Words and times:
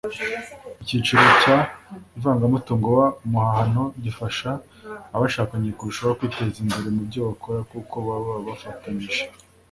Icyiciro 0.81 1.23
cya 1.41 1.57
Ivangamutungo 2.17 2.85
w 2.97 3.01
umuhahano 3.25 3.83
gifasha 4.03 4.49
abashakanye 5.15 5.69
kurushaho 5.77 6.13
kwiteza 6.19 6.55
imbere 6.63 6.87
mubyo 6.95 7.19
bakora 7.27 7.59
kuko 7.71 7.95
baba 8.07 8.33
bafatanyije 8.47 9.23